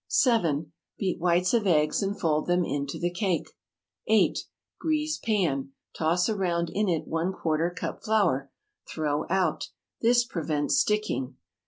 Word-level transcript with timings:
7. 0.07 0.71
Beat 0.97 1.19
whites 1.19 1.53
of 1.53 1.67
eggs 1.67 2.01
and 2.01 2.19
fold 2.19 2.47
them 2.47 2.65
into 2.65 2.97
the 2.97 3.11
cake. 3.13 3.51
8. 4.07 4.45
Grease 4.79 5.19
pan. 5.19 5.73
Toss 5.95 6.27
around 6.27 6.71
in 6.71 6.89
it 6.89 7.07
¼ 7.07 7.75
cup 7.75 8.03
flour. 8.03 8.49
Throw 8.89 9.25
out. 9.29 9.67
This 10.01 10.25
prevents 10.25 10.77
sticking. 10.79 11.35